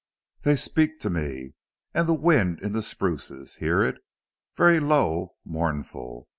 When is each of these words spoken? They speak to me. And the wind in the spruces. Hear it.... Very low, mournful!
They 0.41 0.55
speak 0.55 0.97
to 1.01 1.11
me. 1.11 1.53
And 1.93 2.07
the 2.07 2.15
wind 2.15 2.63
in 2.63 2.71
the 2.71 2.81
spruces. 2.81 3.57
Hear 3.57 3.83
it.... 3.83 3.99
Very 4.57 4.79
low, 4.79 5.35
mournful! 5.45 6.27